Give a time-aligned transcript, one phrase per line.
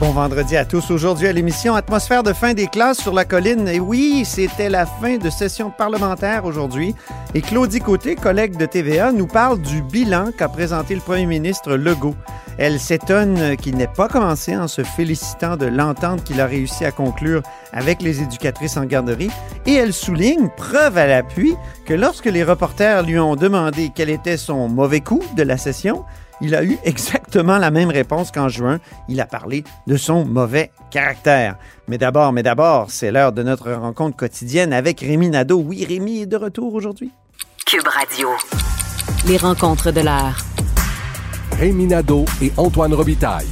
[0.00, 0.90] Bon vendredi à tous.
[0.90, 3.68] Aujourd'hui à l'émission Atmosphère de fin des classes sur la colline.
[3.68, 6.96] Et oui, c'était la fin de session parlementaire aujourd'hui.
[7.32, 11.76] Et Claudie Côté, collègue de TVA, nous parle du bilan qu'a présenté le premier ministre
[11.76, 12.16] Legault.
[12.58, 16.90] Elle s'étonne qu'il n'ait pas commencé en se félicitant de l'entente qu'il a réussi à
[16.90, 19.30] conclure avec les éducatrices en garderie.
[19.64, 21.54] Et elle souligne, preuve à l'appui,
[21.86, 26.04] que lorsque les reporters lui ont demandé quel était son mauvais coup de la session,
[26.40, 28.78] il a eu exactement la même réponse qu'en juin.
[29.08, 31.56] Il a parlé de son mauvais caractère.
[31.88, 35.58] Mais d'abord, mais d'abord, c'est l'heure de notre rencontre quotidienne avec Rémi Nadeau.
[35.64, 37.10] Oui, Rémi est de retour aujourd'hui.
[37.66, 38.28] Cube Radio.
[39.26, 40.38] Les rencontres de l'heure.
[41.58, 43.46] Rémi Nadeau et Antoine Robitaille.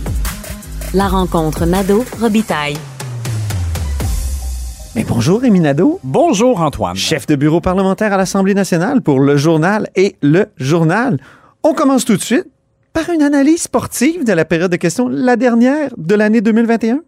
[0.93, 2.77] La rencontre Nadeau-Robitaille.
[4.95, 6.97] Mais bonjour Rémi Nadeau, Bonjour Antoine.
[6.97, 11.19] chef de bureau parlementaire à l'Assemblée nationale pour le journal et le journal.
[11.63, 12.47] On commence tout de suite
[12.93, 17.03] par une analyse sportive de la période de questions, la dernière de l'année 2021.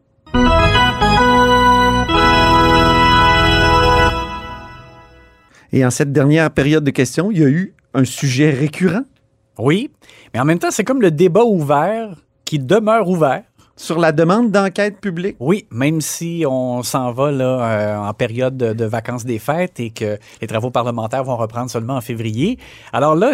[5.73, 9.05] Et en cette dernière période de questions, il y a eu un sujet récurrent?
[9.59, 9.91] Oui,
[10.33, 13.43] mais en même temps, c'est comme le débat ouvert qui demeure ouvert.
[13.77, 15.36] Sur la demande d'enquête publique?
[15.41, 19.91] Oui, même si on s'en va là, euh, en période de, vacances des fêtes et
[19.91, 22.58] que les travaux parlementaires vont reprendre seulement en février.
[22.92, 23.33] Alors là,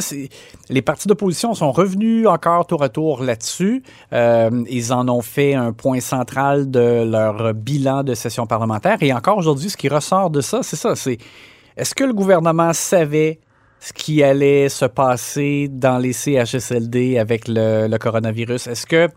[0.68, 3.82] les partis d'opposition sont revenus encore tour à tour là-dessus.
[4.12, 8.98] Euh, ils en ont fait un point central de leur bilan de session parlementaire.
[9.02, 10.94] Et encore aujourd'hui, ce qui ressort de ça, c'est ça.
[11.76, 13.40] Est-ce que le gouvernement savait
[13.80, 18.68] ce qui allait se passer dans les CHSLD avec le coronavirus?
[18.68, 19.08] Est-ce que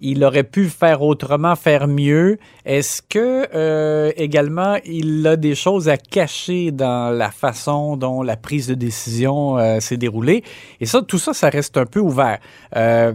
[0.00, 2.38] il aurait pu faire autrement, faire mieux.
[2.64, 8.36] Est-ce que euh, également il a des choses à cacher dans la façon dont la
[8.36, 10.44] prise de décision euh, s'est déroulée?
[10.80, 12.38] Et ça, tout ça, ça reste un peu ouvert.
[12.76, 13.12] Euh,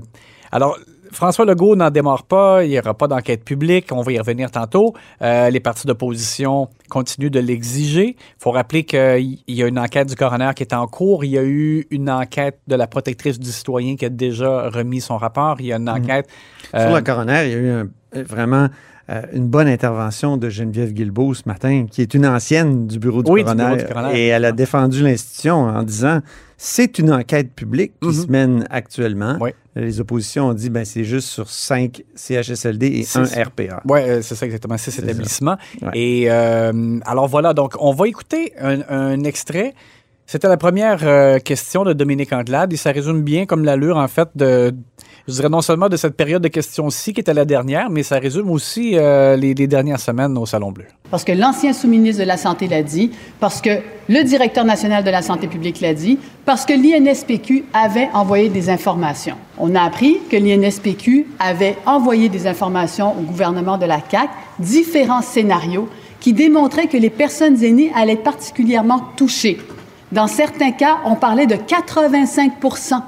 [0.52, 0.78] alors.
[1.14, 4.52] François Legault n'en démarre pas, il n'y aura pas d'enquête publique, on va y revenir
[4.52, 4.94] tantôt.
[5.22, 8.16] Euh, les partis d'opposition continuent de l'exiger.
[8.18, 11.24] Il faut rappeler qu'il y a une enquête du coroner qui est en cours.
[11.24, 15.02] Il y a eu une enquête de la protectrice du citoyen qui a déjà remis
[15.02, 15.58] son rapport.
[15.60, 16.28] Il y a une enquête
[16.72, 17.88] Sur euh, le coroner, il y a eu un-
[18.24, 18.68] vraiment
[19.10, 23.22] euh, une bonne intervention de Geneviève Guilbeault ce matin, qui est une ancienne du bureau
[23.24, 24.20] du, Oui, du coroner, bureau du coroner.
[24.20, 26.20] Et elle a défendu l'institution en disant
[26.66, 28.14] c'est une enquête publique qui Mhm.
[28.14, 29.38] se mène actuellement.
[29.42, 29.50] Oui.
[29.76, 33.24] Les oppositions ont dit ben, c'est juste sur cinq CHSLD et un.
[33.24, 33.82] RPA.
[33.90, 35.58] Oui, c'est ça exactement, six établissements.
[35.82, 35.90] Ouais.
[35.96, 39.74] Et euh, alors voilà, donc on va écouter un, un extrait.
[40.26, 44.08] C'était la première euh, question de Dominique Anglade et ça résume bien comme l'allure en
[44.08, 44.74] fait de,
[45.28, 48.20] je dirais non seulement de cette période de questions-ci qui était la dernière, mais ça
[48.20, 50.86] résume aussi euh, les, dernières semaines au Salon Bleu.
[51.12, 53.70] parce que l'ancien sous-ministre de la Santé l'a dit, parce que
[54.10, 58.70] le directeur national de la santé publique l'a dit, parce que l'INSPQ avait envoyé des
[58.70, 59.36] informations.
[59.58, 64.30] On a appris que l'INSPQ avait envoyé des informations au gouvernement de la CAQ,
[64.60, 65.88] différents scénarios
[66.20, 69.58] qui démontraient que les personnes aînées allaient être particulièrement touchées.
[70.14, 73.02] Dans certains cas, on parlait de 85%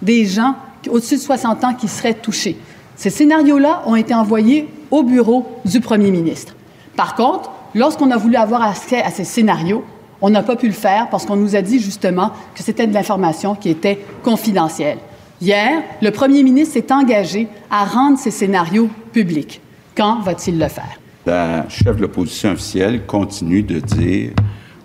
[0.00, 0.54] des gens
[0.88, 2.56] au-dessus de 60 ans qui seraient touchés.
[2.94, 6.54] Ces scénarios-là ont été envoyés au bureau du premier ministre.
[6.94, 9.84] Par contre, lorsqu'on a voulu avoir accès à ces scénarios,
[10.20, 12.94] on n'a pas pu le faire parce qu'on nous a dit justement que c'était de
[12.94, 14.98] l'information qui était confidentielle.
[15.40, 19.60] Hier, le premier ministre s'est engagé à rendre ces scénarios publics.
[19.96, 21.00] Quand va-t-il le faire?
[21.26, 24.30] La chef de l'opposition officielle continue de dire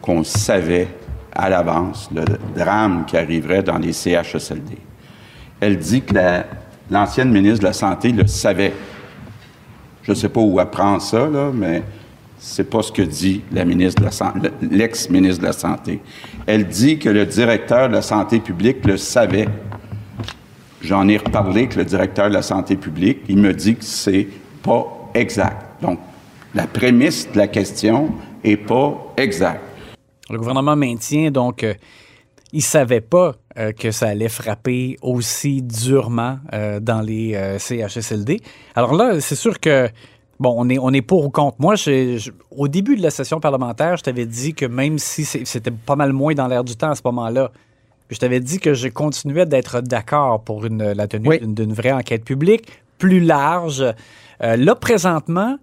[0.02, 0.88] qu'on savait
[1.38, 2.26] à l'avance le
[2.56, 4.78] drame qui arriverait dans les CHSLD.
[5.60, 6.46] Elle dit que la-
[6.90, 8.74] l'ancienne ministre de la Santé le savait.
[10.04, 11.84] Je ne sais pas où elle prend ça, là, mais
[12.40, 14.02] c'est pas ce que dit l'ex-ministre
[15.42, 16.00] de la Santé.
[16.46, 19.48] Elle dit que le directeur de la santé publique le savait.
[20.82, 23.20] J'en ai reparlé avec le directeur de la santé publique.
[23.28, 24.28] Il me dit que c'est
[24.64, 25.82] pas exact.
[25.82, 26.00] Donc,
[26.56, 28.12] la prémisse de la question
[28.44, 29.62] est pas exacte.
[30.30, 31.74] Le gouvernement maintient donc, euh,
[32.54, 38.40] il savait pas euh, que ça allait frapper aussi durement euh, dans les CHSLD.
[38.76, 39.90] Alors là, c'est sûr que
[40.40, 41.56] Bon, on est, on est pour ou contre.
[41.60, 45.26] Moi, je- je- au début de la session parlementaire, je t'avais dit que même si
[45.26, 47.52] c'était pas mal moins dans l'air du temps à ce moment-là,
[48.12, 51.40] je t'avais dit que je continuais d'être d'accord pour une, la tenue Oui.
[51.42, 52.68] d'une- vraie enquête publique
[53.00, 53.84] plus large.
[54.40, 55.58] Là, présentement,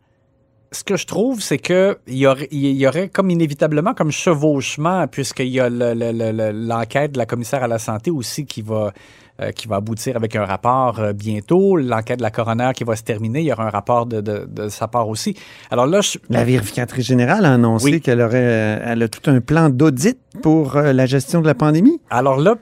[0.74, 5.06] ce que je trouve, c'est que il y, aurait, y aurait comme inévitablement comme chevauchement,
[5.08, 8.44] puisqu'il y a le- le- le- le- l'enquête de la commissaire à la santé aussi
[8.44, 8.92] qui va,
[9.40, 12.94] euh, qui va aboutir avec un rapport euh, bientôt, l'enquête de la coroner qui va
[12.96, 15.34] se terminer, il y aura un rapport de, de- de sa part aussi.
[15.70, 18.00] Alors là, je, La vérificatrice générale a annoncé Oui.
[18.00, 21.54] qu'elle aurait euh, elle a tout un plan d'audit pour euh, la gestion de la
[21.54, 22.00] pandémie.
[22.10, 22.54] Alors là,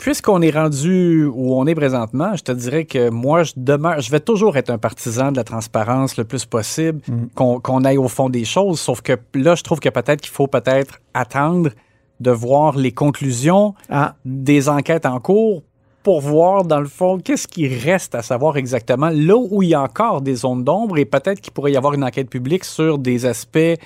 [0.00, 4.10] puisqu'on est rendu où on est présentement, je te dirais que moi, je demeure, je
[4.10, 7.00] vais toujours être un partisan de la transparence le plus possible,
[7.34, 8.80] qu'on qu'on aille au fond des choses.
[8.80, 11.70] Sauf que là, je trouve que peut-être qu'il faut peut-être attendre
[12.18, 15.62] de voir les conclusions Ah, des enquêtes en cours
[16.02, 19.74] pour voir, dans le fond, qu'est-ce qui reste à savoir exactement là où il y
[19.74, 22.96] a encore des zones d'ombre et peut-être qu'il pourrait y avoir une enquête publique sur
[22.96, 23.76] des aspects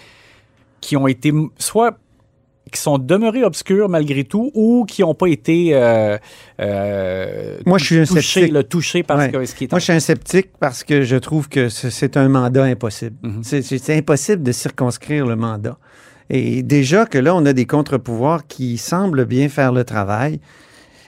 [0.81, 1.99] qui ont été soit
[2.75, 6.19] qui sont demeurés obscurs malgré tout ou qui n'ont pas été euh,
[6.61, 8.53] euh, Moi, je suis un touchés, sceptique.
[8.53, 9.27] le touché par Ouais.
[9.29, 11.69] ce que- ce qui est Moi, je suis un sceptique parce que je trouve que
[11.69, 13.17] c'est- un mandat impossible.
[13.23, 13.43] Mhm.
[13.43, 15.79] C'est impossible de circonscrire le mandat.
[16.31, 20.41] Et déjà que là, on a des contre-pouvoirs qui semblent bien faire le travail.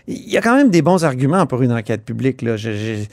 [0.09, 2.41] Il y a quand même des bons arguments pour une enquête publique.
[2.43, 2.57] là.
[2.57, 3.09] J'ai- J'ai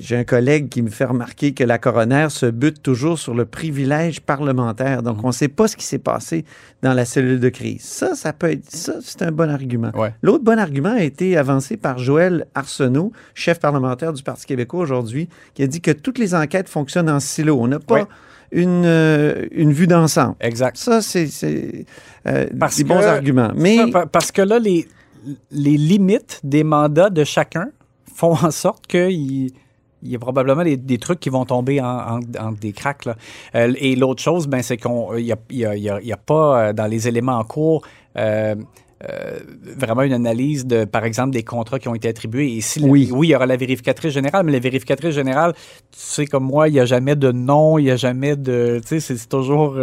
[0.00, 3.44] j'ai un collègue qui me fait remarquer que la coroner se bute toujours sur le
[3.44, 5.02] privilège parlementaire.
[5.02, 6.46] Donc, on ne sait pas ce qui s'est passé
[6.82, 7.82] dans la cellule de crise.
[7.82, 9.90] Ça, ça peut être, ça, c'est un bon argument.
[9.94, 10.14] Ouais.
[10.22, 15.28] L'autre bon argument a été avancé par Joël Arsenault, chef parlementaire du Parti québécois aujourd'hui,
[15.54, 17.58] qui a dit que toutes les enquêtes fonctionnent en silo.
[17.60, 18.04] On n'a pas Ouais.
[18.52, 20.34] une, euh, une vue d'ensemble.
[20.40, 20.78] Exact.
[20.78, 21.84] Ça, c'est c'est,
[22.26, 23.52] euh, des que- bons arguments.
[23.54, 24.88] Mais Ça, parce que là, les,
[25.50, 27.68] les limites des mandats de chacun
[28.14, 29.50] font en sorte qu'il
[30.00, 33.04] il y a probablement des, des trucs qui vont tomber en, en- en des cracks.
[33.04, 33.16] là.
[33.56, 36.12] Euh, et l'autre chose, ben, c'est qu'il n'y a, y a- y a- il y
[36.12, 37.82] a pas euh, dans les éléments en cours
[38.16, 38.54] euh,
[39.08, 39.38] euh,
[39.76, 42.56] vraiment une analyse de, par exemple, des contrats qui ont été attribués.
[42.56, 43.10] Et si la- Oui.
[43.12, 46.68] oui, il y aura la vérificatrice générale, mais la vérificatrice générale, tu sais, comme moi,
[46.68, 48.80] il n'y a jamais de nom, il n'y a jamais de.
[48.86, 49.76] Tu sais, c'est toujours.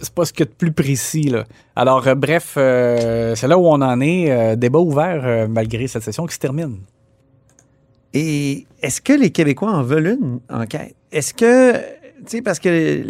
[0.00, 1.24] C'est pas ce qu'il y a de plus précis.
[1.24, 1.44] Là.
[1.74, 4.30] Alors, euh, bref, euh, c'est là où on en est.
[4.30, 6.78] euh, débat ouvert malgré cette session qui se termine.
[8.14, 10.94] Et est-ce que les Québécois en veulent une enquête?
[11.12, 11.82] Est-ce que, tu
[12.26, 13.02] sais, parce que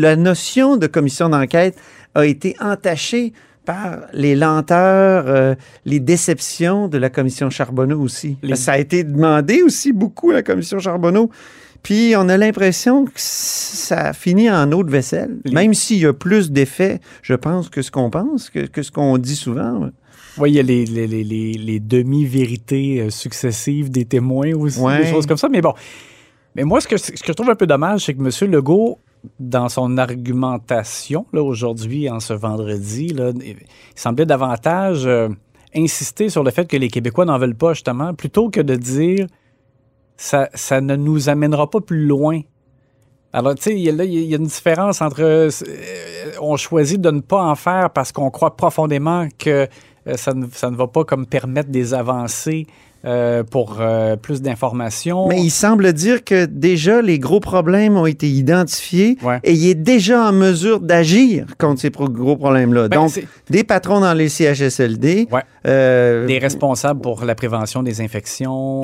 [0.00, 1.76] la notion de commission d'enquête
[2.14, 3.32] a été entachée
[3.64, 5.54] par les lenteurs, euh,
[5.84, 8.38] les déceptions de la commission Charbonneau aussi?
[8.42, 11.30] Les- Ça a été demandé aussi beaucoup à la commission Charbonneau.
[11.88, 16.12] Puis on a l'impression que ça finit en eau de vaisselle, même s'il y a
[16.12, 19.88] plus d'effets, je pense, que ce qu'on pense, que, que ce qu'on dit souvent.
[20.36, 24.78] Oui, il y a les, les, les, les- les demi-vérités euh, successives des témoins aussi,
[24.80, 24.98] Ouais.
[24.98, 25.48] des choses comme ça.
[25.48, 25.72] Mais bon,
[26.54, 28.50] mais moi, ce que, ce que je trouve un peu dommage, c'est que M.
[28.52, 28.98] Legault,
[29.40, 33.56] dans son argumentation aujourd'hui, en ce vendredi, là, il
[33.94, 35.30] semblait davantage euh,
[35.74, 39.26] insister sur le fait que les Québécois n'en veulent pas, justement, plutôt que de dire
[40.18, 42.40] ça, ça ne nous amènera pas plus loin.
[43.32, 43.88] Alors, tu sais, il y
[44.32, 45.50] a- une différence entre euh,
[46.40, 49.68] on choisit de ne pas en faire parce qu'on croit profondément que
[50.06, 52.66] euh, ça, ne, ça ne va pas comme permettre des avancées
[53.04, 55.28] euh, pour euh, plus d'informations.
[55.28, 59.38] Mais il semble dire que déjà les gros problèmes ont été identifiés Ouais.
[59.44, 62.88] et il est déjà en mesure d'agir contre ces pro- gros problèmes-là.
[62.88, 65.42] Ben, Donc, c'est- des patrons dans les CHSLD, Ouais.
[65.66, 68.82] euh, des responsables pour la prévention des infections.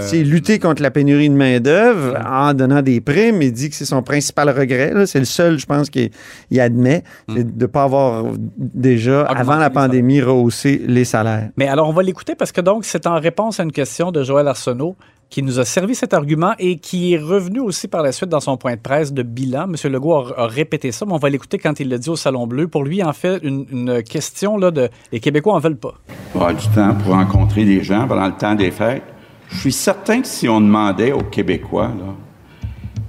[0.00, 3.40] sais, lutter contre la pénurie de main-d'œuvre en donnant des primes.
[3.42, 4.92] Il dit que c'est son principal regret.
[5.06, 6.10] C'est le seul, je pense, qu'il
[6.50, 8.24] il admet, c'est de ne pas avoir
[8.58, 11.50] déjà, Augmenter avant la pandémie, rehaussé les salaires.
[11.56, 14.22] Mais alors, on va l'écouter parce que donc, c'est en réponse à une question de
[14.22, 14.96] Joël Arsenault
[15.30, 18.40] qui nous a servi cet argument et qui est revenu aussi par la suite dans
[18.40, 19.64] son point de presse de bilan.
[19.64, 19.92] M.
[19.92, 22.68] Legault a, répété ça, mais on va l'écouter quand il l'a dit au Salon Bleu.
[22.68, 25.94] Pour lui, en fait, une, question là, de les Québécois en veulent pas.
[26.34, 29.02] avoir du temps pour rencontrer des gens pendant le temps des fêtes.
[29.48, 31.90] Je suis certain que si on demandait aux Québécois,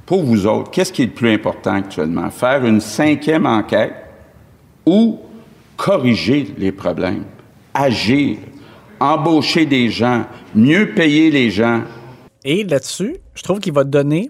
[0.06, 2.30] pour vous autres, qu'est-ce qui est le plus important actuellement?
[2.30, 3.94] Faire une cinquième enquête
[4.86, 5.20] ou
[5.78, 7.26] corriger les problèmes,
[7.74, 8.38] agir,
[9.00, 11.82] embaucher des gens, mieux payer les gens,
[12.44, 14.30] Et là-dessus, je trouve qu'il va donner,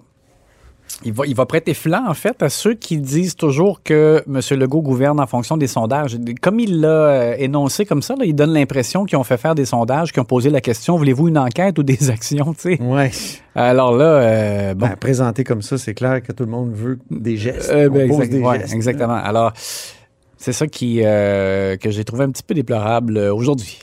[1.04, 4.40] il va, il va prêter flanc, en fait, à ceux qui disent toujours que M.
[4.58, 6.16] Legault gouverne en fonction des sondages.
[6.40, 9.54] Comme il l'a euh, énoncé comme ça, là, il donne l'impression qu'ils ont fait faire
[9.54, 12.82] des sondages, qu'ils ont posé la question voulez-vous une enquête ou des actions tu sais?
[12.82, 13.10] Ouais.
[13.54, 14.86] Alors là, euh, bon.
[14.86, 17.70] Ben, présenté comme ça, c'est clair que tout le monde veut des gestes.
[17.70, 18.74] Euh, On ben, pose exact- des ouais, gestes.
[18.74, 19.14] exactement.
[19.14, 19.52] Alors,
[20.38, 23.80] c'est ça qui, euh, que j'ai trouvé un petit peu déplorable aujourd'hui.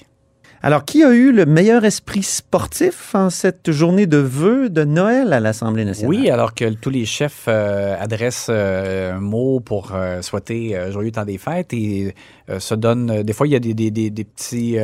[0.65, 5.33] Alors, qui a eu le meilleur esprit sportif en cette journée de vœux de Noël
[5.33, 6.09] à l'Assemblée nationale?
[6.09, 11.11] Oui, alors que tous les chefs euh, adressent euh, un mot pour euh, souhaiter joyeux
[11.11, 12.15] temps des fêtes et
[12.59, 13.23] se donnent.
[13.23, 14.77] des fois, il y a des, des, des, des petits,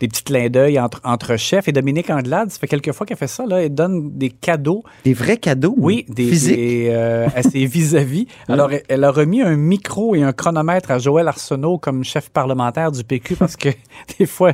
[0.00, 1.68] des petits clins d'œil entre, entre chefs.
[1.68, 3.46] Et Dominique Andelade, ça fait quelques fois qu'elle fait ça.
[3.46, 4.82] Là, elle donne des cadeaux.
[5.04, 5.74] Des vrais cadeaux?
[5.78, 6.56] Oui, des, Physiques?
[6.56, 6.90] des,
[7.36, 8.26] à ses vis-à-vis.
[8.48, 12.30] Alors, elle- elle a remis un micro et un chronomètre à Joël Arsenault comme chef
[12.30, 13.68] parlementaire du PQ parce que
[14.18, 14.52] des fois,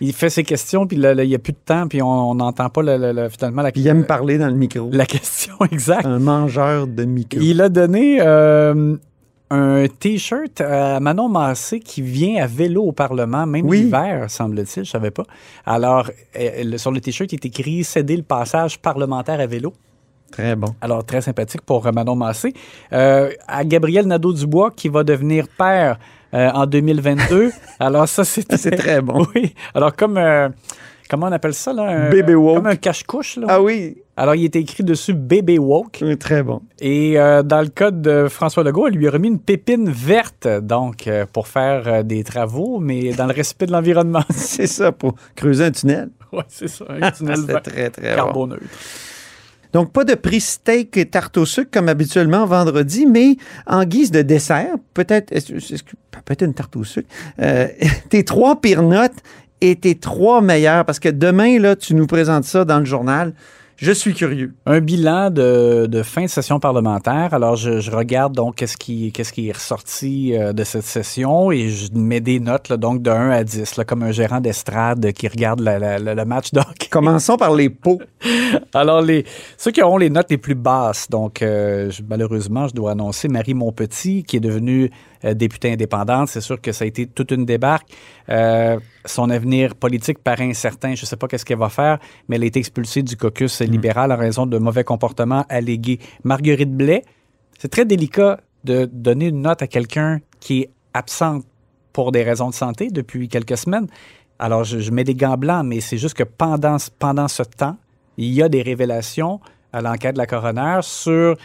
[0.00, 2.68] il fait ses questions, puis là, il n'y a plus de temps, puis on n'entend
[2.68, 4.88] pas le- le- le- finalement la, Puis il aime parler dans le micro.
[4.92, 6.04] la question exacte.
[6.06, 7.40] Un mangeur de micro.
[7.40, 8.96] Il a donné euh,
[9.50, 13.82] un T-shirt à Manon Massé qui vient à vélo au Parlement, même Oui.
[13.82, 15.22] l'hiver, semble-t-il, je savais pas.
[15.64, 16.10] Alors,
[16.76, 19.72] sur le T-shirt, il est écrit «Céder le passage parlementaire à vélo».
[20.32, 20.74] Très bon.
[20.80, 22.52] Alors, très sympathique pour Manon Massé.
[22.92, 25.98] Euh, à Gabriel Nadeau-Dubois, qui va devenir père
[26.36, 27.50] euh, en 2022.
[27.80, 29.26] Alors, ça, c'est C'est très bon.
[29.34, 29.54] Oui.
[29.74, 30.18] Alors, comme...
[30.18, 30.48] euh,
[31.10, 31.82] comment on appelle ça, là?
[31.84, 32.56] Un- Bébé woke.
[32.58, 33.46] Comme un cache-couche, là.
[33.48, 35.98] Ah oui, Alors, il était écrit dessus «Bébé woke».
[36.02, 36.60] oui, très bon.
[36.80, 40.46] Et euh, dans le cas de François Legault, elle lui a remis une pépine verte,
[40.62, 44.22] donc, pour faire des travaux, mais dans le respect de l'environnement.
[44.30, 46.10] C'est ça, pour creuser un tunnel.
[46.32, 46.84] ouais, c'est ça.
[46.88, 48.48] Un tunnel C'est vert très, très bon.
[49.72, 54.10] Donc, pas de prix steak et tarte au sucre comme habituellement vendredi, mais en guise
[54.10, 55.32] de dessert, peut-être
[56.24, 57.08] peut-être une tarte au sucre,
[57.40, 57.68] euh,
[58.08, 59.16] tes trois pires notes
[59.60, 63.32] et tes trois meilleures, parce que demain, là, tu nous présentes ça dans le journal.
[63.78, 64.54] Je suis curieux.
[64.64, 67.34] Un bilan de, de fin de session parlementaire.
[67.34, 71.52] Alors, je, je regarde donc qu'est-ce qui, qu'est-ce qui est ressorti euh, de cette session
[71.52, 74.40] et je mets des notes, là, donc de 1 à 10, là, comme un gérant
[74.40, 76.88] d'estrade qui regarde la- la- la- le match de hockey.
[76.90, 78.00] Commençons par les pots.
[78.72, 79.26] Alors, les,
[79.58, 83.28] ceux qui auront les notes les plus basses, donc euh, je- malheureusement, je dois annoncer
[83.28, 84.90] Marie Montpetit, qui est devenue
[85.22, 86.28] députée indépendante.
[86.28, 87.88] C'est sûr que ça a été toute une débarque.
[88.28, 90.94] Euh, son avenir politique paraît incertain.
[90.94, 93.60] Je ne sais pas qu'est-ce qu'elle va faire, mais elle a été expulsée du caucus
[93.62, 95.98] libéral en raison de mauvais comportements allégués.
[96.24, 97.02] Marguerite Blais,
[97.58, 101.44] c'est très délicat de donner une note à quelqu'un qui est absente
[101.92, 103.86] pour des raisons de santé depuis quelques semaines.
[104.38, 107.42] Alors, je, je mets des gants blancs, mais c'est juste que pendant, ce- pendant ce
[107.42, 107.76] temps,
[108.18, 109.40] il y a des révélations
[109.72, 111.36] à l'enquête de la coroner sur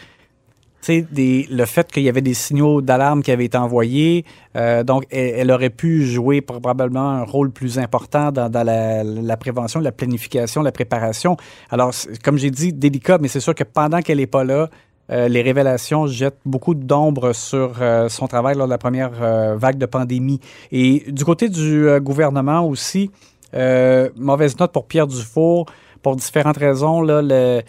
[0.90, 4.24] des- le fait qu'il y avait des signaux d'alarme qui avaient été envoyés.
[4.56, 9.36] Euh, donc, elle, aurait pu jouer probablement un rôle plus important dans, dans la, la
[9.36, 11.36] prévention, la planification, la préparation.
[11.70, 11.92] Alors,
[12.24, 14.68] comme j'ai dit, délicat, mais c'est sûr que pendant qu'elle n'est pas là,
[15.10, 19.56] euh, les révélations jettent beaucoup d'ombre sur euh, son travail lors de la première euh,
[19.56, 20.40] vague de pandémie.
[20.70, 23.10] Et du côté du euh, gouvernement aussi,
[23.54, 25.66] euh, mauvaise note pour Pierre Dufour,
[26.02, 27.02] pour différentes raisons.
[27.02, 27.62] Là, le,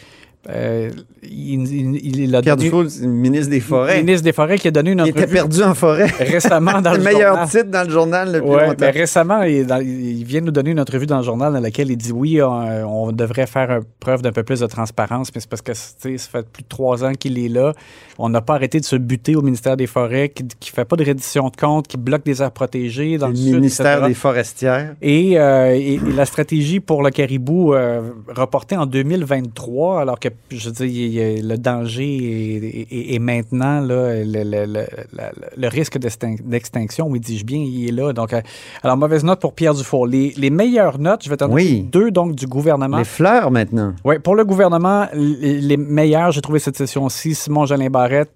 [0.50, 0.90] euh,
[1.24, 4.00] il, il- il a Pierre donné- Dufault, ministre des Forêts.
[4.00, 6.08] ministre des Forêts qui a donné une Il était entrevue perdu en forêt.
[6.20, 7.50] récemment dans le le meilleur journal.
[7.50, 8.76] titre dans le journal depuis Ouais, longtemps.
[8.80, 11.90] ben, récemment, il, dans- il vient nous donner une entrevue dans le journal dans laquelle
[11.90, 15.40] il dit oui, on, on devrait faire euh, preuve d'un peu plus de transparence, mais
[15.40, 15.94] c'est parce que ça
[16.30, 17.74] fait plus de trois ans qu'il est là.
[18.20, 20.96] On n'a pas arrêté de se buter au ministère des Forêts, qui ne fait pas
[20.98, 24.08] de reddition de comptes, qui bloque des aires protégées dans le le, sud, ministère etc.
[24.10, 24.96] des Forestières.
[25.02, 28.02] Et, euh, et- et la stratégie pour le caribou euh,
[28.36, 32.86] reportée en 2023, alors que je il y a- le danger
[33.16, 37.88] est, maintenant là, le, le- le- la- le risque d'extin- d'extinction, oui dis-je bien, il
[37.90, 38.14] est là.
[38.14, 38.42] Donc, euh,
[38.84, 40.08] alors mauvaise note pour Pierre Dufour.
[40.08, 41.82] Les, les meilleures notes, je vais t'en donner Oui.
[41.92, 42.98] deux donc du gouvernement.
[42.98, 43.94] Les fleurs maintenant.
[44.04, 48.32] Oui, pour le gouvernement, les, les meilleurs, j'ai trouvé cette session-ci, Simon Jolin Barrette,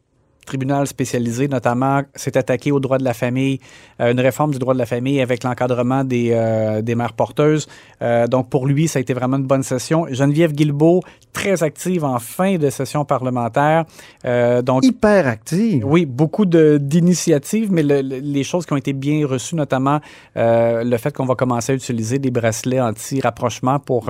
[0.47, 3.59] tribunal spécialisé notamment, s'est attaqué au droit de la famille,
[4.01, 7.67] euh, une réforme du droit de la famille avec l'encadrement des, euh, des mères porteuses.
[8.01, 10.07] Euh, donc pour lui, ça a été vraiment une bonne session.
[10.09, 11.01] Geneviève Guilbeault,
[11.33, 13.85] très active en fin de session parlementaire.
[14.63, 15.83] Donc Hyper active.
[15.85, 19.99] oui, beaucoup d'initiatives, mais le- le- les choses qui ont été bien reçues, notamment
[20.35, 24.09] le fait qu'on va commencer à utiliser des bracelets anti-rapprochement pour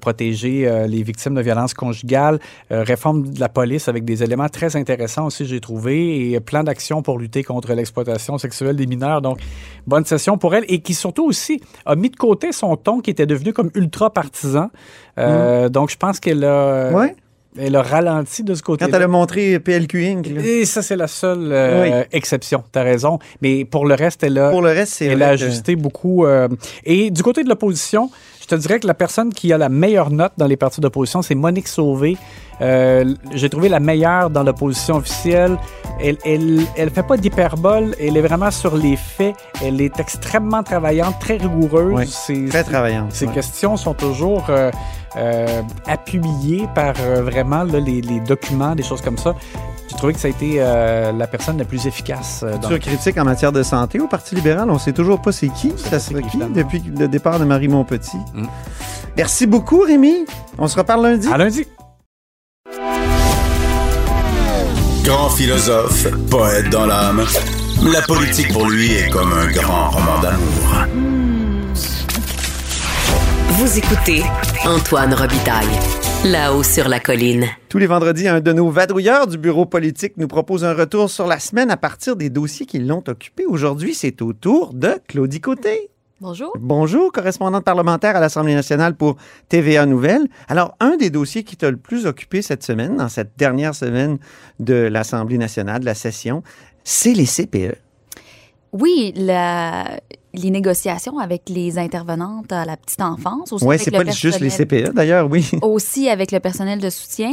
[0.00, 2.38] protéger les victimes de violences conjugales,
[2.70, 7.02] réforme de la police avec des éléments très intéressants aussi, j'ai trouvé, et plan d'action
[7.02, 9.22] pour lutter contre l'exploitation sexuelle des mineurs.
[9.22, 9.38] Donc,
[9.86, 13.10] bonne session pour elle, et qui surtout aussi a mis de côté son ton qui
[13.10, 14.70] était devenu comme ultra partisan.
[15.18, 17.14] Euh, Donc, je pense qu'elle a, Ouais.
[17.58, 20.26] Elle a ralenti de ce côté Quand elle a montré PLQ Inc.
[20.28, 20.40] là.
[20.44, 22.04] et ça, c'est la seule euh, Oui.
[22.12, 22.62] exception.
[22.72, 23.18] Tu as raison.
[23.42, 26.24] Mais pour le reste, elle a, Pour le reste, elle a que- ajusté beaucoup.
[26.26, 26.48] euh,
[26.84, 30.10] et du côté de l'opposition, je te dirais que la personne qui a la meilleure
[30.10, 32.16] note dans les partis d'opposition, c'est Monique Sauvé.
[32.60, 35.56] Euh, J'ai trouvé la meilleure dans l'opposition officielle.
[36.02, 37.94] Elle, elle, elle fait pas d'hyperbole.
[37.98, 39.34] Elle est vraiment sur les faits.
[39.64, 41.94] Elle est extrêmement travaillante, très rigoureuse.
[42.28, 43.12] Oui, Très travaillante.
[43.20, 43.26] ouais.
[43.32, 44.44] questions sont toujours
[45.16, 49.34] euh, euh, par euh, vraiment là, les, les documents, des choses comme ça.
[49.88, 52.42] J'ai trouvé que ça a été euh, la personne la plus efficace.
[52.44, 55.32] euh, dans Sur critique en matière de santé au Parti libéral, on sait toujours pas
[55.32, 55.72] c'est qui.
[55.76, 58.16] Ça serait qui depuis le départ de Marie Montpetit.
[58.34, 58.46] Mm.
[59.16, 60.26] Merci beaucoup, Rémi.
[60.58, 61.28] On se reparle lundi.
[61.32, 61.66] À lundi.
[65.02, 67.24] Grand philosophe, poète dans l'âme.
[67.92, 71.19] La politique pour lui est comme un grand roman d'amour.
[73.60, 74.22] Vous écoutez
[74.64, 75.68] Antoine Robitaille,
[76.24, 77.44] là-haut sur la colline.
[77.68, 81.26] Tous les vendredis, un de nos vadrouilleurs du bureau politique nous propose un retour sur
[81.26, 83.44] la semaine à partir des dossiers qui l'ont occupé.
[83.44, 85.90] Aujourd'hui, c'est au tour de Claudie Côté.
[86.22, 86.54] Bonjour.
[86.58, 89.16] Bonjour, correspondante parlementaire à l'Assemblée nationale pour
[89.50, 90.26] TVA Nouvelles.
[90.48, 94.16] Alors, un des dossiers qui t'a le plus occupé cette semaine, dans cette dernière semaine
[94.58, 96.42] de l'Assemblée nationale, de la session,
[96.82, 97.26] c'est les.
[97.26, 97.76] CPE.
[98.72, 100.00] Oui, la-
[100.34, 103.52] les négociations avec les intervenantes à la petite enfance.
[103.52, 105.50] aussi Oui, c'est le pas juste les personnel- CPE, d'ailleurs, oui.
[105.62, 107.32] Aussi avec le personnel de soutien.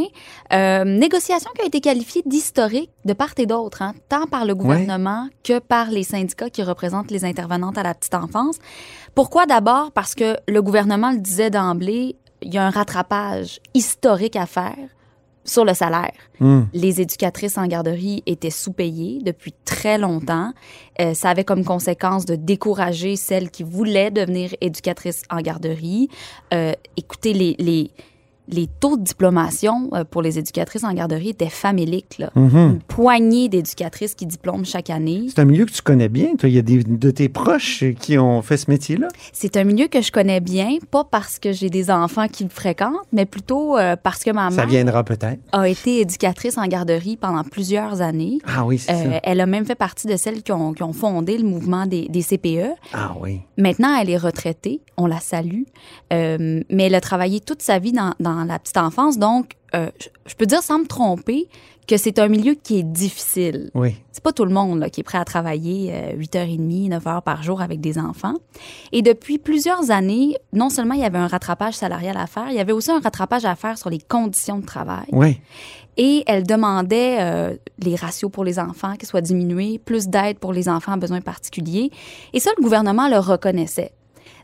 [0.53, 4.55] Euh, négociation qui a été qualifiée d'historique de part et d'autre, hein, tant par le
[4.55, 8.57] gouvernement que par les syndicats qui représentent les intervenantes à la petite enfance.
[9.15, 9.91] Pourquoi d'abord?
[9.91, 14.75] Parce que le gouvernement le disait d'emblée, il y a un rattrapage historique à faire
[15.47, 16.11] sur le salaire.
[16.39, 16.63] Hmm.
[16.73, 20.51] Les éducatrices en garderie étaient sous-payées depuis très longtemps.
[21.01, 26.09] Euh, ça avait comme conséquence de décourager celles qui voulaient devenir éducatrices en garderie.
[26.53, 27.91] Euh, écoutez, les, les,
[28.49, 32.17] les taux de diplomation euh, pour les éducatrices en garderie étaient faméliques.
[32.19, 32.29] Là.
[32.35, 32.57] Mhm.
[32.57, 35.25] Une poignée d'éducatrices qui diplôment chaque année.
[35.29, 36.35] C'est un milieu que tu connais bien.
[36.37, 39.07] Toi, il y a des de tes proches qui ont fait ce métier-là.
[39.33, 42.49] C'est un milieu que je connais bien, pas parce que j'ai des enfants qui le
[42.49, 45.39] fréquentent, mais plutôt euh, parce que ma Ça mère viendra peut-être.
[45.51, 48.39] a été éducatrice en garderie pendant plusieurs années.
[48.47, 49.19] Ah oui, c'est Euh, ça.
[49.23, 52.07] elle a même fait partie de celles qui ont, qui ont fondé le mouvement des,
[52.07, 52.71] des CPE.
[52.93, 53.41] Ah oui.
[53.57, 54.81] Maintenant, elle est retraitée.
[54.97, 55.63] On la salue.
[56.13, 59.17] Euh, mais elle a travaillé toute sa vie dans, dans la petite enfance.
[59.17, 59.89] Donc, euh,
[60.25, 61.47] je, peux dire sans me tromper
[61.87, 63.69] que c'est un milieu qui est difficile.
[63.73, 63.95] Oui.
[64.11, 67.21] C'est pas tout le monde là, qui est prêt à travailler euh, 8h30, 9 heures
[67.21, 68.35] par jour avec des enfants.
[68.91, 72.55] Et depuis plusieurs années, non seulement il y avait un rattrapage salarial à faire, il
[72.55, 75.05] y avait aussi un rattrapage à faire sur les conditions de travail.
[75.11, 75.39] Oui.
[75.97, 80.53] Et elle demandait euh, les ratios pour les enfants qui soient diminués, plus d'aide pour
[80.53, 81.89] les enfants à besoins particuliers.
[82.33, 83.91] Et ça, le gouvernement le reconnaissait.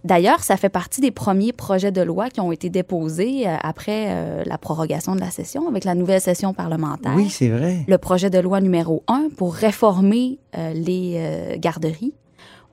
[0.03, 4.07] D'ailleurs, ça fait partie des premiers projets de loi qui ont été déposés euh, après
[4.09, 7.13] euh, la prorogation de la session, avec la nouvelle session parlementaire.
[7.15, 7.85] Oui, c'est vrai.
[7.87, 12.13] Le projet de loi numéro 1 pour réformer euh, les euh, garderies.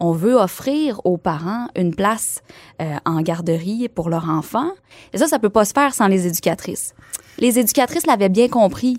[0.00, 2.40] On veut offrir aux parents une place
[3.04, 4.70] en garderie pour leur enfant.
[5.12, 6.94] Et ça, ça peut pas se faire sans les éducatrices.
[7.38, 8.98] Les éducatrices l'avaient bien compris,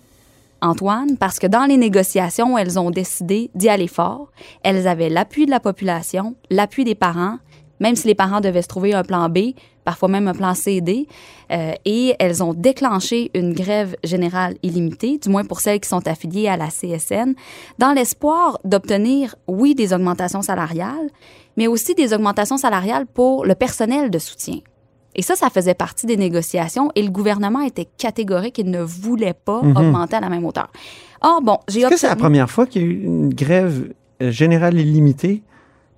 [0.62, 4.28] Antoine, parce que dans les négociations, elles ont décidé d'y aller fort.
[4.62, 7.40] Elles avaient l'appui de la population, l'appui des parents,
[7.82, 9.40] même si les parents devaient se trouver un plan B,
[9.84, 11.08] parfois même un plan CD,
[11.52, 16.08] euh, et elles ont déclenché une grève générale illimitée, du moins pour celles qui sont
[16.08, 17.34] affiliées à la CSN,
[17.80, 21.10] dans l'espoir d'obtenir, oui, des augmentations salariales,
[21.58, 24.60] mais aussi des augmentations salariales pour le personnel de soutien.
[25.16, 29.34] Et ça, ça faisait partie des négociations et le gouvernement était catégorique, il ne voulait
[29.34, 29.76] pas Mhm.
[29.76, 30.70] augmenter à la même hauteur.
[31.22, 33.92] Or, bon, j'ai Est-ce que c'est la première fois qu'il y a eu une grève
[34.22, 35.42] euh, générale illimitée?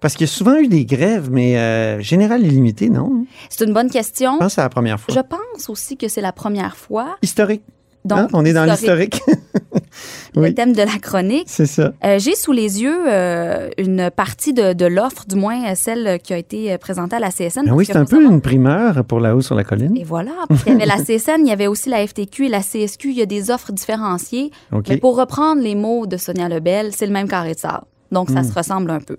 [0.03, 3.25] Parce qu'il y a souvent eu des grèves, mais euh, générale illimitée, non?
[3.49, 4.33] C'est une bonne question.
[4.33, 5.15] Je pense que c'est la première fois.
[5.15, 7.15] Je pense aussi que c'est la première fois.
[7.23, 7.63] Historique.
[8.05, 8.27] Donc, hein?
[8.33, 9.15] On est dans historique.
[9.15, 9.39] l'historique.
[10.35, 10.53] Le oui.
[10.55, 11.45] thème de la chronique.
[11.47, 11.93] c'est ça.
[12.03, 16.19] Euh, J'ai sous les yeux euh, une partie de, de l'offre, du moins euh, celle
[16.21, 17.65] qui a été présentée à la CSN.
[17.65, 19.95] Ben oui, c'est un peu savoir- une primeur pour la hausse sur la colline.
[19.95, 22.49] Et voilà, parce qu'il y avait la CSN, il y avait aussi la FTQ et
[22.49, 23.11] la CSQ.
[23.11, 24.51] Il y a des offres différenciées.
[24.73, 24.87] OK.
[24.89, 27.85] Mais pour reprendre les mots de Sonia Lebel, c'est le même carré de sable.
[28.13, 28.43] Donc, ça Mm.
[28.49, 29.17] se ressemble un peu.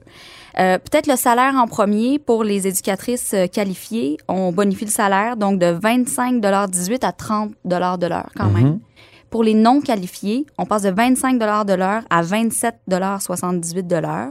[0.58, 4.16] Euh, Peut-être le salaire en premier pour les éducatrices euh, qualifiées.
[4.28, 8.78] On bonifie le salaire, donc de 25,18 à 30 de l'heure quand même.
[9.34, 14.30] Pour les non qualifiés, on passe de 25 de l'heure à 27,78 de l'heure.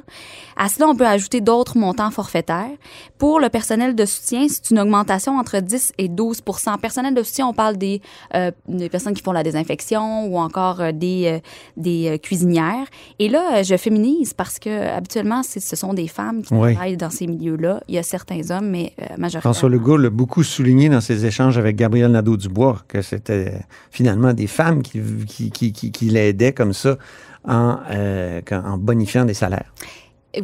[0.56, 2.70] À cela, on peut ajouter d'autres montants forfaitaires.
[3.18, 7.48] Pour le personnel de soutien, c'est une augmentation entre 10 et 12% Personnel de soutien,
[7.48, 8.02] on parle des,
[8.34, 11.40] euh, des personnes qui font la désinfection ou encore euh, des, euh,
[11.76, 12.88] des cuisinières.
[13.20, 16.76] Et là, je féminise parce que habituellement, ce sont des femmes qui Oui.
[16.76, 17.82] travaillent dans ces milieux-là.
[17.90, 19.54] Il y a certains hommes, mais majoritairement.
[19.54, 24.48] François Legault l'a beaucoup souligné dans ses échanges avec Gabriel Nadeau-Dubois, que c'était finalement des
[24.48, 24.93] femmes qui,
[25.28, 26.98] qui, qui, qui, qui l'aidaient comme ça
[27.48, 29.72] en, euh, en bonifiant des salaires.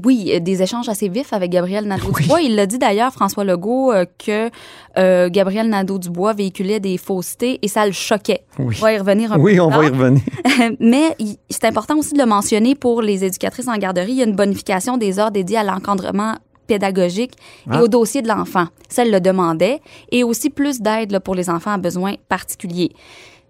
[0.04, 2.42] Oui, euh, des échanges assez vifs avec Gabriel Nadeau-Dubois.
[2.42, 4.52] Il l'a dit d'ailleurs, François Legault, euh, que
[5.00, 8.44] euh, Gabriel Nadeau-Dubois véhiculait des faussetés et ça le choquait.
[8.60, 8.76] Oui.
[8.80, 10.22] On va y revenir un peu Oui, on va y revenir.
[10.80, 11.16] Mais
[11.50, 14.12] c'est important aussi de le mentionner pour les éducatrices en garderie.
[14.12, 16.36] Il y a une bonification des heures dédiées à l'encadrement
[16.68, 17.34] pédagogique
[17.68, 17.80] Ah.
[17.80, 18.68] et au dossier de l'enfant.
[18.90, 19.82] Ça, elle le demandait.
[20.12, 22.92] Et aussi plus d'aide pour les enfants à besoins particuliers.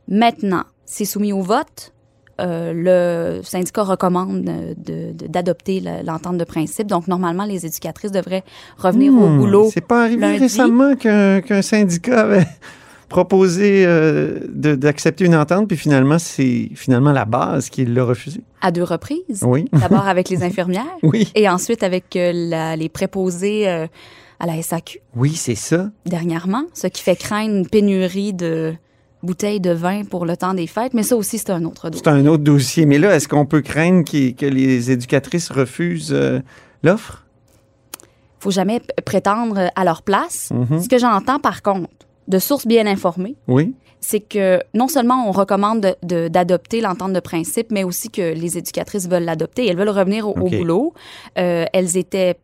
[0.08, 1.94] Maintenant, c'est soumis au vote.
[2.42, 4.74] euh, le syndicat recommande euh,
[5.28, 6.88] d'adopter le- l'entente de principe.
[6.88, 8.46] Donc, normalement, les éducatrices devraient
[8.78, 9.70] revenir au Hmm, boulot.
[9.74, 10.40] C'est pas arrivé lundi.
[10.40, 12.48] récemment qu'un syndicat avait
[13.10, 18.40] proposé euh, d'accepter une entente, puis finalement, c'est finalement la base qui l'a refusé.
[18.62, 19.44] à deux reprises.
[19.46, 19.66] Oui.
[19.74, 21.30] D'abord avec les infirmières Oui.
[21.36, 25.90] et ensuite avec euh, la- les préposés à la SAQ Oui, c'est ça.
[26.06, 28.74] dernièrement, ce qui fait craindre une pénurie de
[29.24, 30.94] bouteilles de vin pour le temps des fêtes.
[30.94, 32.04] Mais ça aussi, c'est un autre dossier.
[32.04, 32.86] C'est un autre dossier.
[32.86, 36.40] Mais là, est-ce qu'on peut craindre que les éducatrices refusent euh,
[36.84, 37.26] l'offre?
[38.42, 40.50] faut jamais prétendre à leur place.
[40.54, 40.82] Mhm.
[40.82, 41.90] Ce que j'entends, par contre,
[42.30, 43.74] de sources bien informées, Oui.
[44.00, 48.34] c'est que non seulement on recommande de- de- d'adopter l'entente de principe, mais aussi que
[48.34, 49.68] les éducatrices veulent l'adopter.
[49.68, 50.94] Elles veulent revenir au, boulot.
[51.38, 52.36] Euh, elles étaient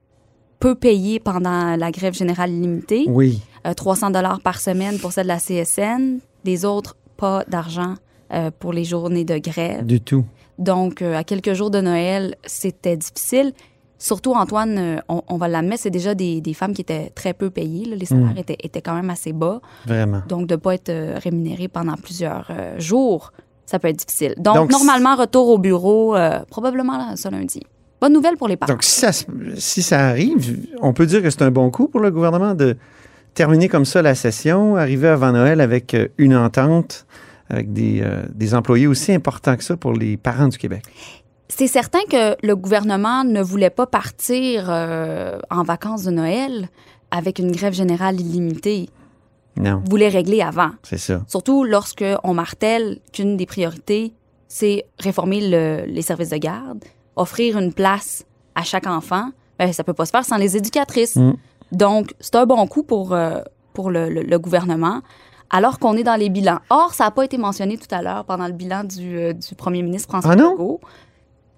[0.60, 3.06] peu payées pendant la grève générale limitée.
[3.08, 3.40] Oui.
[3.66, 6.20] Euh, 300 dollars par semaine pour celle de la CSN.
[6.46, 7.96] Les autres, pas d'argent
[8.34, 9.86] euh, pour les journées de grève.
[9.86, 10.26] Du tout.
[10.60, 13.52] Donc, euh, à quelques jours de Noël, c'était difficile.
[13.98, 17.34] Surtout, Antoine, euh, on, on va l'admettre, c'est déjà des, des femmes qui étaient très
[17.34, 17.86] peu payées.
[17.86, 17.96] là.
[17.96, 18.38] Les salaires Mm.
[18.38, 19.60] étaient, étaient quand même assez bas.
[19.86, 20.22] Vraiment.
[20.28, 20.92] Donc, de ne pas être
[21.24, 23.32] rémunéré pendant plusieurs jours,
[23.66, 24.36] ça peut être difficile.
[24.38, 26.16] Donc, Donc, normalement, retour au bureau,
[26.50, 27.62] probablement là, ce lundi.
[28.02, 28.74] Bonne nouvelle pour les parents.
[28.74, 31.88] Donc, si ça, se- si ça arrive, on peut dire que c'est un bon coup
[31.88, 32.76] pour le gouvernement de
[33.36, 37.06] terminer comme ça la session, arriver avant Noël avec euh, une entente,
[37.50, 40.84] avec des, euh, des employés aussi importants que ça pour les parents du Québec.
[41.48, 46.70] C'est certain que le gouvernement ne voulait pas partir euh, en vacances de Noël
[47.12, 48.90] avec une grève générale illimitée.
[49.58, 50.72] Non, Il voulait régler avant.
[50.84, 51.22] c'est ça.
[51.28, 54.12] Surtout lorsque on martèle qu'une des priorités,
[54.48, 56.84] c'est réformer le- les services de garde,
[57.16, 59.30] offrir une place à chaque enfant.
[59.60, 61.16] Ben, ça peut pas se faire sans les éducatrices.
[61.16, 61.34] Mm.
[61.76, 63.42] Donc, c'est un bon coup pour, euh,
[63.74, 65.02] pour le, le- le gouvernement,
[65.50, 66.60] alors qu'on est dans les bilans.
[66.70, 69.54] Or, ça n'a pas été mentionné tout à l'heure pendant le bilan du, euh, du
[69.56, 70.52] premier ministre François Ah non?
[70.54, 70.80] Legault.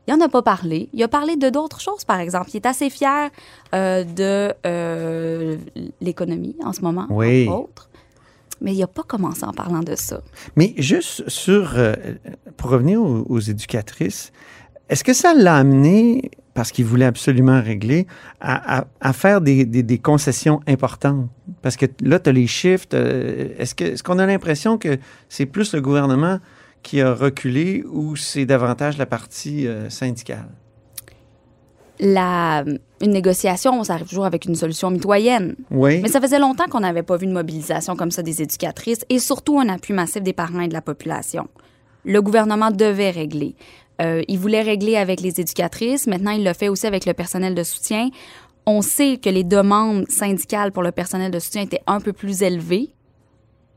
[0.08, 0.90] Il n'en a pas parlé.
[0.94, 2.50] Il a parlé de d'autres choses, par exemple.
[2.54, 3.30] Il est assez fier
[3.76, 4.54] euh, de
[6.02, 7.48] l'économie en ce moment, Oui.
[7.50, 7.90] entre autres.
[8.62, 10.22] Mais il n'a pas commencé en parlant de ça.
[10.56, 11.76] Mais juste sur,
[12.56, 14.32] pour revenir aux, aux éducatrices,
[14.90, 18.08] est-ce que ça l'a amené, parce qu'il voulait absolument régler,
[18.40, 21.28] à, à- à faire des, des- des concessions importantes?
[21.62, 22.86] Parce que là, tu as les chiffres.
[22.90, 24.98] t'as- Est-ce qu'on a l'impression que
[25.30, 26.40] c'est plus le gouvernement
[26.84, 30.48] qui a reculé ou c'est davantage la partie euh, syndicale?
[32.00, 32.64] La,
[33.02, 35.56] une négociation, ça arrive toujours avec une solution mitoyenne.
[35.72, 36.00] Oui.
[36.02, 39.18] Mais ça faisait longtemps qu'on n'avait pas vu une mobilisation comme ça des éducatrices et
[39.18, 41.48] surtout un appui massif des parents et de la population.
[42.06, 43.56] Le gouvernement devait régler.
[44.02, 46.08] Euh, il voulait régler avec les éducatrices.
[46.08, 48.10] Maintenant, il le fait aussi avec le personnel de soutien.
[48.66, 52.44] On sait que les demandes syndicales pour le personnel de soutien étaient un peu plus
[52.44, 52.90] élevées.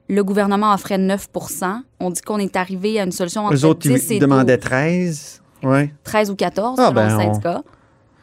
[0.08, 3.80] Le gouvernement offrait 9% On dit qu'on est arrivé à une solution entre Eux autres,
[3.88, 5.42] 10 ils et demandaient 12, 13.
[5.62, 5.90] Oui.
[6.04, 7.62] 13 ou 14 Ah, selon ben, le on- syndicat.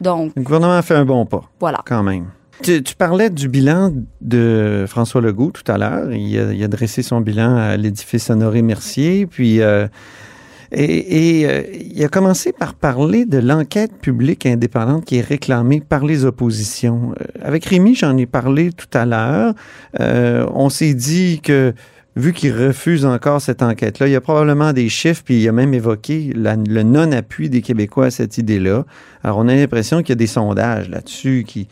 [0.00, 1.50] Donc, Le gouvernement a fait un bon pas.
[1.58, 1.80] voilà.
[1.86, 2.26] quand même.
[2.62, 6.12] Tu, tu parlais du bilan de François Legault tout à l'heure.
[6.12, 9.88] Il, a- il a dressé son bilan à l'édifice Honoré-Mercier, puis euh,
[10.72, 15.80] et, et, euh, il a commencé par parler de l'enquête publique indépendante qui est réclamée
[15.80, 17.14] par les oppositions.
[17.20, 19.54] Euh, avec Rémi, j'en ai parlé tout à l'heure.
[20.00, 21.72] Euh, on s'est dit que
[22.16, 25.52] vu qu'il refuse encore cette enquête-là, il y a probablement des chiffres, puis il a
[25.52, 28.84] même évoqué le non-appui des Québécois à cette idée-là.
[29.22, 31.68] Alors, on a l'impression qu'il y a des sondages là-dessus qui,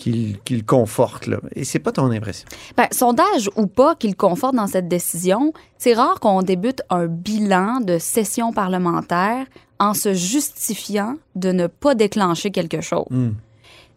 [0.00, 1.26] qui, qui le confortent.
[1.26, 1.36] Là.
[1.54, 2.48] Et c'est pas ton impression?
[2.76, 7.80] Ben, sondage ou pas qu'il conforte dans cette décision, c'est rare qu'on débute un bilan
[7.80, 9.46] de session parlementaire
[9.78, 13.06] en se justifiant de ne pas déclencher quelque chose.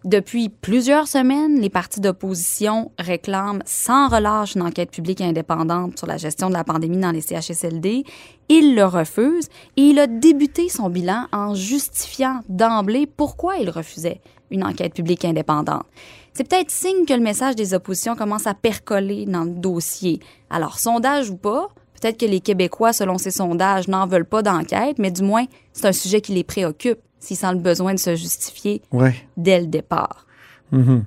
[0.06, 6.18] Depuis plusieurs semaines, les partis d'opposition réclament sans relâche une enquête publique indépendante sur la
[6.18, 8.04] gestion de la pandémie dans les CHSLD.
[8.50, 14.20] Il le refuse et il a débuté son bilan en justifiant d'emblée pourquoi il refusait
[14.52, 15.86] une enquête publique indépendante.
[16.34, 20.20] C'est peut-être signe que le message des oppositions commence à percoler dans le dossier.
[20.50, 21.68] Alors, sondage ou pas,
[22.02, 25.86] peut-être que les Québécois, selon ces sondages, n'en veulent pas d'enquête, mais du moins, c'est
[25.88, 29.16] un sujet qui les préoccupe s'ils sentent le besoin de se justifier Ouais.
[29.38, 30.26] dès le départ.
[30.72, 31.04] Mhm.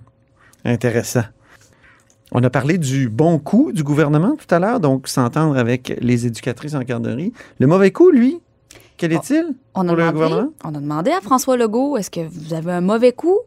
[0.65, 1.25] Intéressant.
[2.33, 6.27] On a parlé du bon coup du gouvernement tout à l'heure, donc s'entendre avec les
[6.27, 7.33] éducatrices en garderie.
[7.61, 8.41] Le mauvais coup, lui,
[8.97, 10.51] quel est-il On a, pour demandé, gouvernement?
[10.65, 13.39] on a demandé à François Legault, est-ce que vous avez un mauvais coup?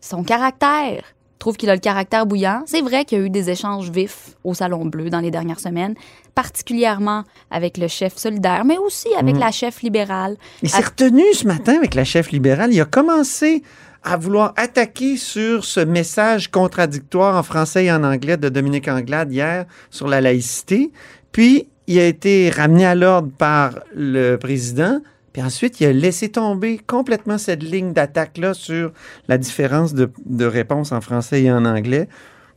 [0.00, 1.02] Son caractère.
[1.38, 2.62] Trouve qu'il a le caractère bouillant.
[2.66, 5.60] C'est vrai qu'il y a eu des échanges vifs au Salon Bleu dans les dernières
[5.60, 5.94] semaines,
[6.34, 9.40] particulièrement avec le chef solidaire, mais aussi avec Mhm.
[9.40, 10.36] la chef libérale.
[10.62, 12.72] Il s'est À- retenu ce matin avec la chef libérale.
[12.72, 13.62] Il a commencé
[14.02, 19.32] à vouloir attaquer sur ce message contradictoire en français et en anglais de Dominique Anglade
[19.32, 20.92] hier sur la laïcité.
[21.32, 25.00] Puis, il a été ramené à l'ordre par le président.
[25.32, 28.92] Puis ensuite, il a laissé tomber complètement cette ligne d'attaque-là sur
[29.26, 32.08] la différence de, de réponse en français et en anglais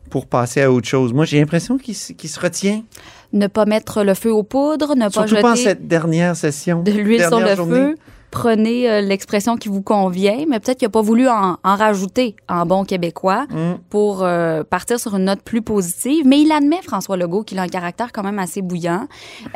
[0.10, 1.14] pour passer à autre chose.
[1.14, 2.84] Moi, j'ai l'impression qu'il se retient.
[3.32, 6.36] Ne pas mettre le feu aux poudres, ne pas Surtout pas en jeter cette dernière
[6.36, 6.84] session.
[6.84, 7.76] de l'huile sur le journée.
[7.76, 7.96] feu.
[8.32, 12.36] Prenez euh, l'expression qui vous convient, mais peut-être qu'il n'a pas voulu en, en rajouter
[12.50, 13.74] en bon québécois Mm.
[13.90, 16.26] pour euh, partir sur une note plus positive.
[16.26, 19.08] Mais il admet, François Legault, qu'il a un caractère quand même assez bouillant.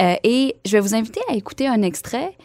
[0.02, 2.36] Euh, et je vais vous inviter à écouter un extrait.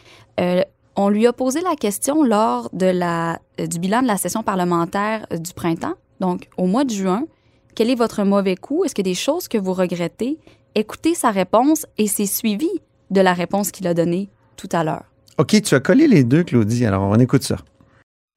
[0.95, 5.25] On lui a posé la question lors de la, du bilan de la session parlementaire
[5.31, 7.25] du printemps, donc au mois de juin.
[7.75, 8.83] Quel est votre mauvais coup?
[8.83, 10.37] Est-ce qu'il y a des choses que vous regrettez?
[10.75, 12.69] Écoutez sa réponse et c'est suivi
[13.09, 15.03] de la réponse qu'il a donnée tout à l'heure.
[15.37, 16.85] OK, tu as collé les deux, Claudie.
[16.85, 17.57] Alors, on écoute ça.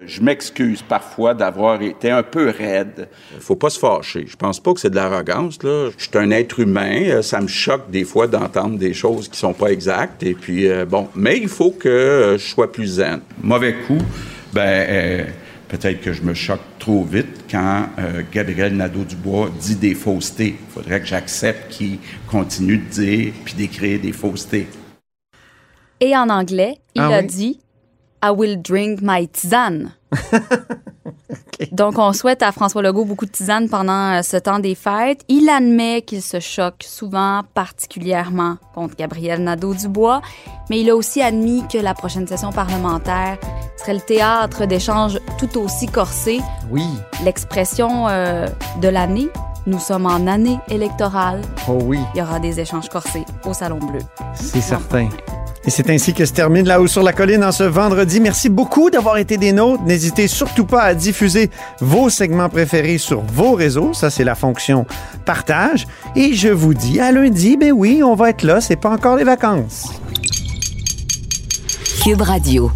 [0.05, 3.09] Je m'excuse parfois d'avoir été un peu raide.
[3.41, 4.27] Faut pas se fâcher.
[4.29, 5.91] Je pense pas que c'est de l'arrogance, là.
[5.97, 7.03] Je suis un être humain.
[7.07, 10.23] Euh, Ça me choque des fois d'entendre des choses qui sont pas exactes.
[10.23, 13.21] Et puis, euh, bon, mais il faut que euh, je sois plus zen.
[13.43, 13.99] Mauvais coup,
[14.53, 15.25] ben, euh,
[15.69, 20.57] peut-être que je me choque trop vite quand euh, Gabriel Nadeau-Dubois dit des faussetés.
[20.69, 24.67] Il faudrait que j'accepte qu'il continue de dire puis d'écrire des faussetés.
[26.01, 27.27] Et en anglais, il Ah a oui?
[27.27, 27.61] dit
[28.25, 29.93] I will drink my tisane.
[31.73, 35.23] Donc, on souhaite à François Legault beaucoup de tisane pendant euh, ce temps des fêtes.
[35.29, 40.21] Il admet qu'il se choque souvent, particulièrement contre Gabriel Nadeau-Dubois,
[40.71, 43.39] mais il a aussi admis que la prochaine session parlementaire
[43.77, 46.41] serait le théâtre d'échanges tout aussi corsés.
[46.71, 46.87] Oui.
[47.25, 48.47] L'expression euh,
[48.81, 49.29] de l'année,
[49.67, 53.79] nous sommes en année électorale, Oh oui, il y aura des échanges corsés au Salon
[53.79, 54.01] Bleu.
[54.35, 55.09] c'est certain.
[55.67, 58.21] Et c'est ainsi que se termine là-haut sur la colline en ce vendredi.
[58.21, 59.83] Merci beaucoup d'avoir été des nôtres.
[59.85, 61.51] N'hésitez surtout pas à diffuser
[61.81, 63.95] vos segments préférés sur vos réseaux.
[63.95, 64.85] Ça, c'est la fonction
[65.25, 65.87] partage.
[66.17, 68.61] Et je vous dis à lundi, ben oui, on va être là.
[68.61, 69.89] C'est pas encore les vacances.
[72.03, 72.71] Cube Radio.